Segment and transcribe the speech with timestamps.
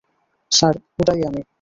[0.51, 1.41] Sir, ওটাই আমি।